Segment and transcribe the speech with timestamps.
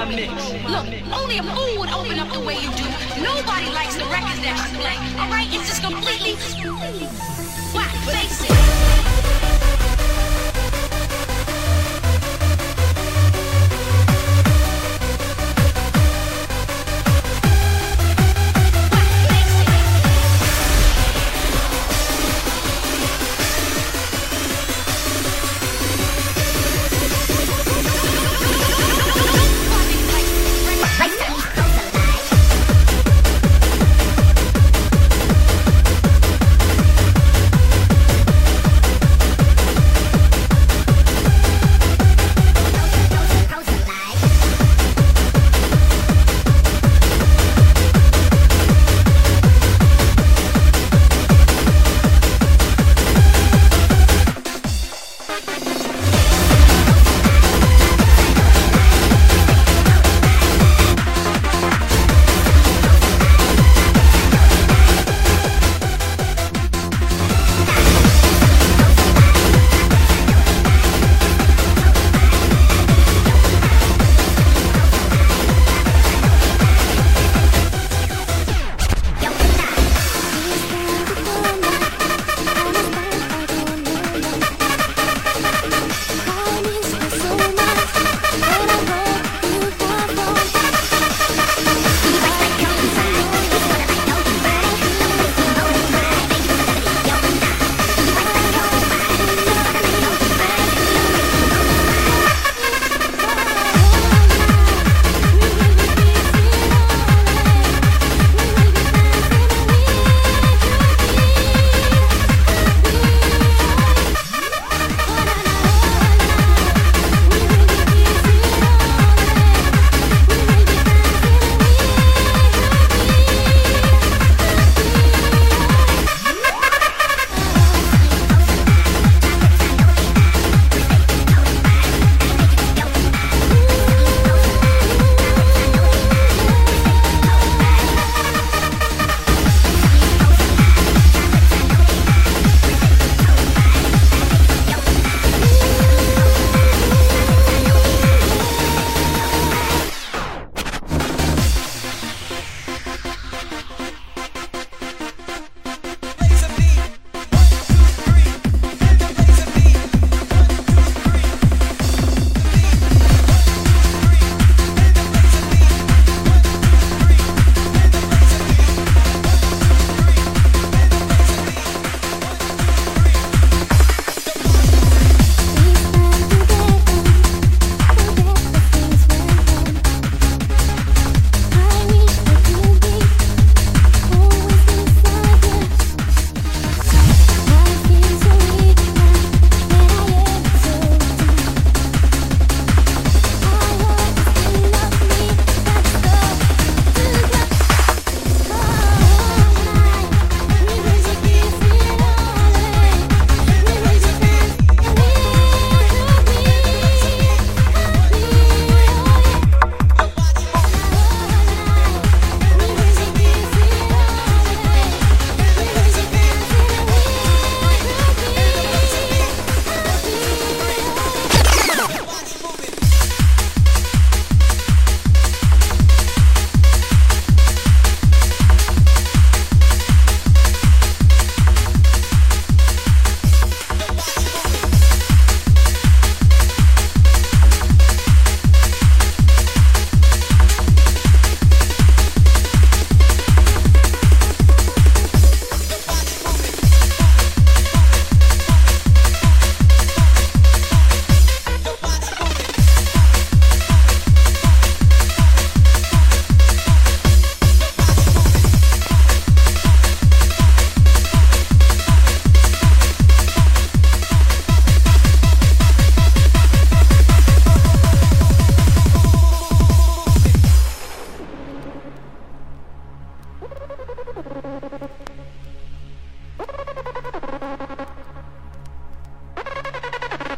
[0.00, 2.84] Look, only a fool would open up the way you do.
[3.22, 5.48] Nobody likes the records that you play, alright?
[5.52, 6.34] It's just completely
[7.74, 8.79] whack, face.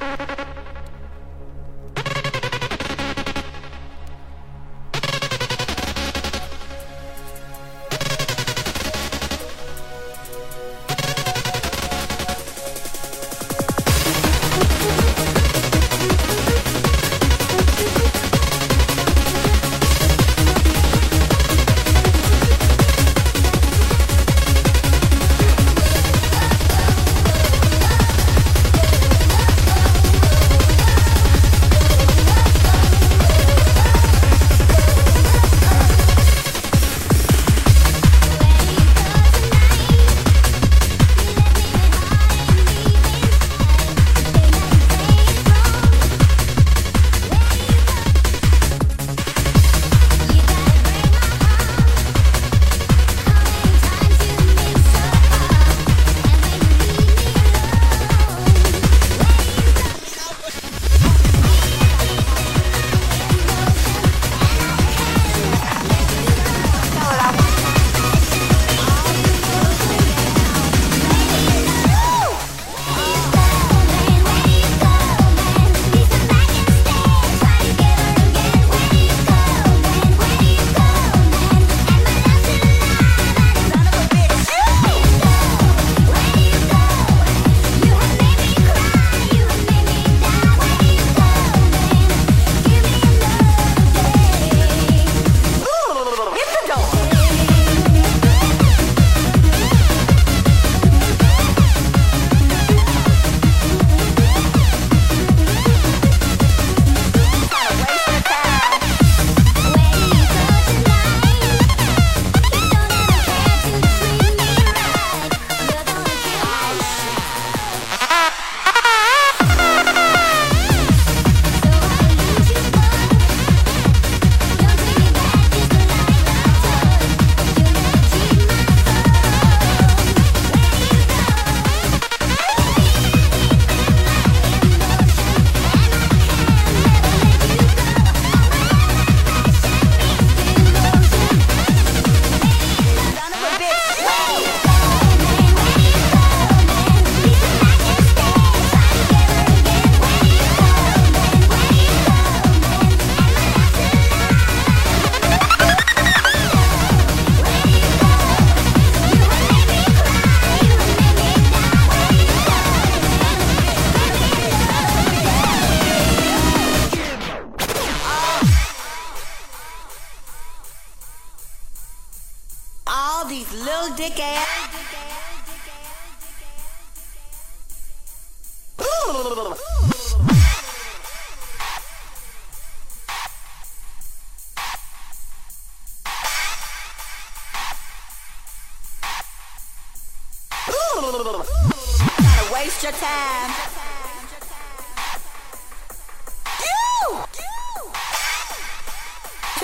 [0.03, 0.42] you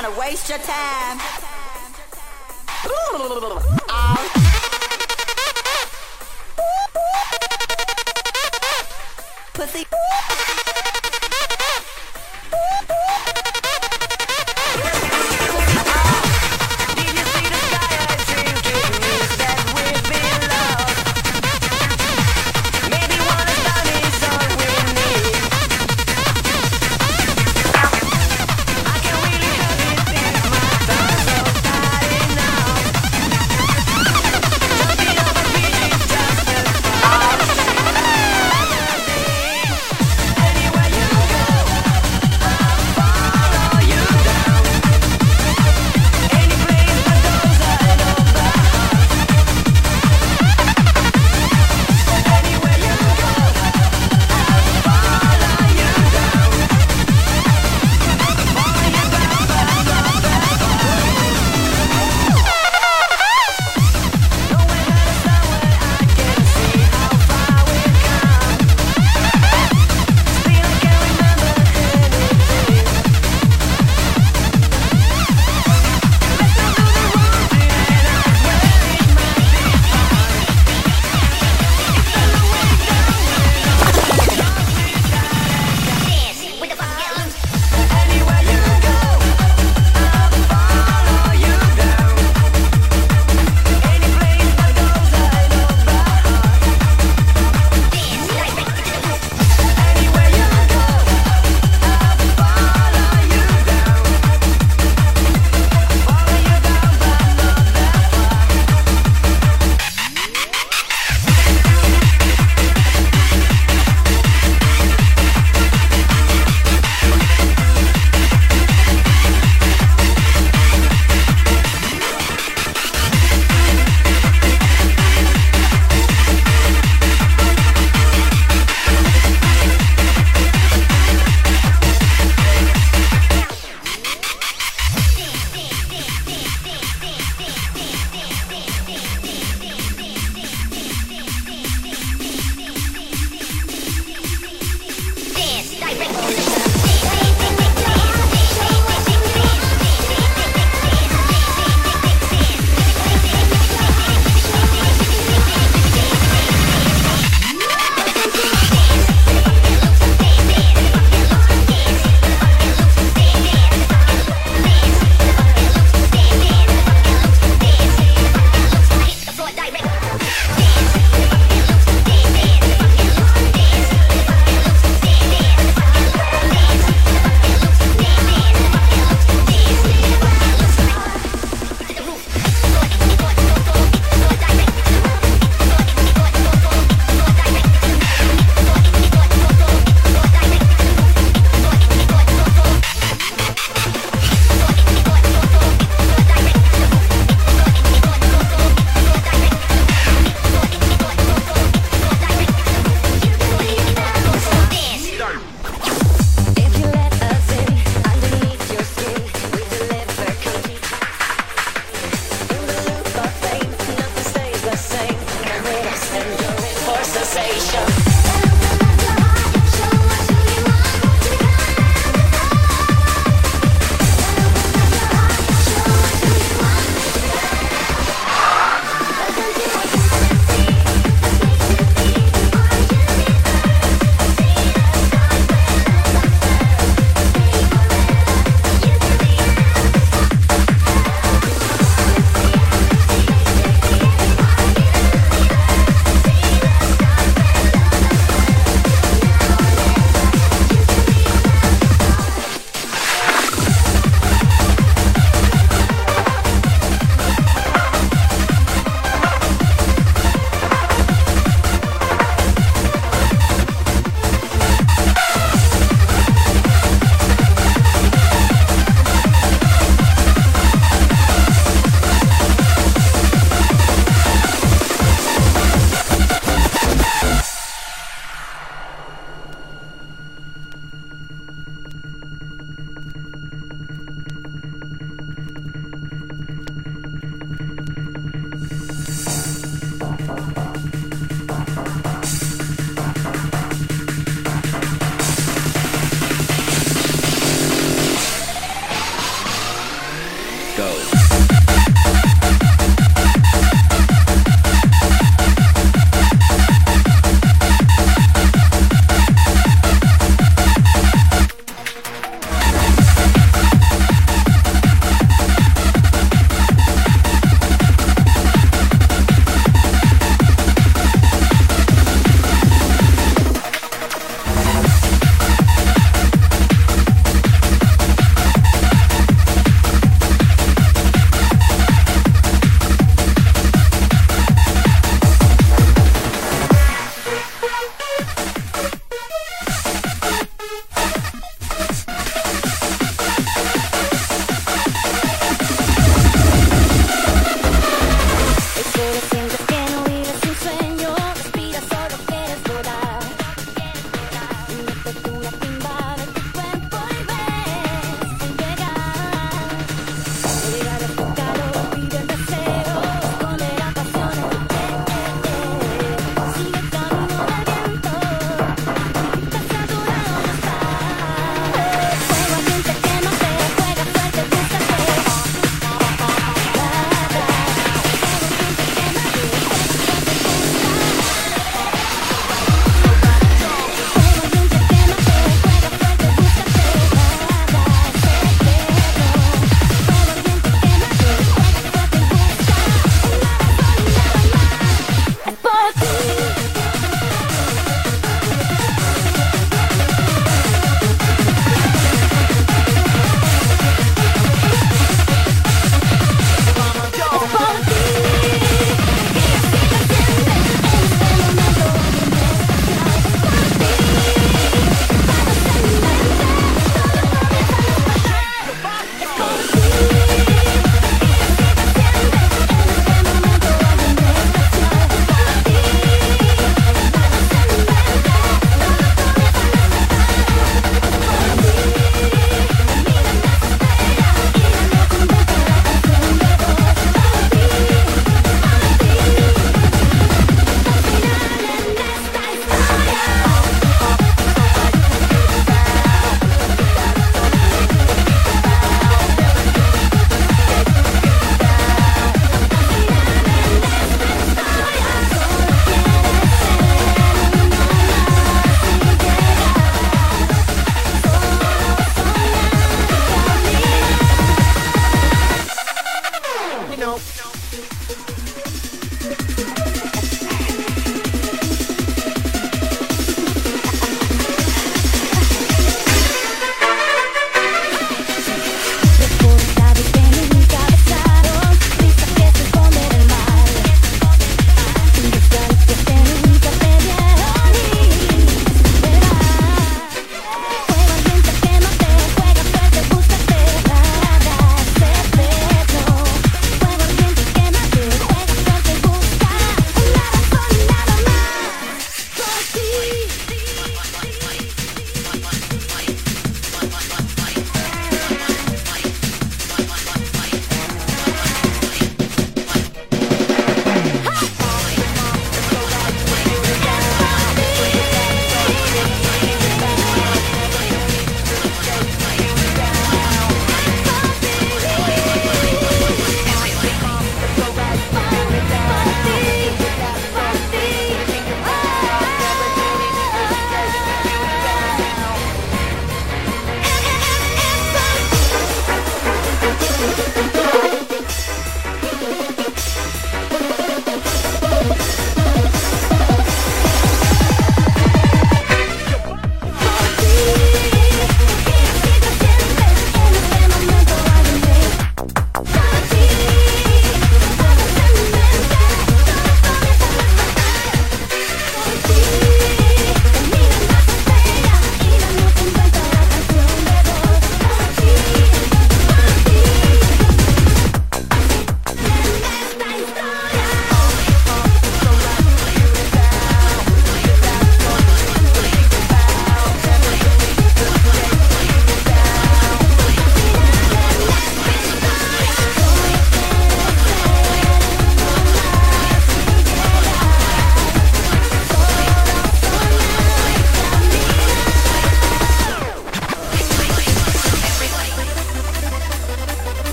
[0.00, 1.18] Trying to waste your time.
[2.86, 4.49] Oh.